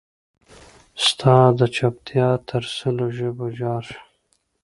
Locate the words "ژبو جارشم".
3.17-4.03